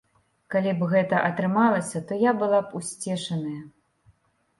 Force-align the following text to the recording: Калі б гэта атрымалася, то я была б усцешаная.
Калі 0.53 0.71
б 0.77 0.85
гэта 0.93 1.19
атрымалася, 1.27 2.01
то 2.11 2.17
я 2.21 2.31
была 2.41 2.59
б 2.71 2.81
усцешаная. 2.81 3.61